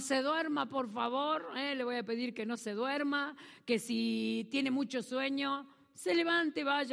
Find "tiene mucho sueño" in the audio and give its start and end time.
4.50-5.66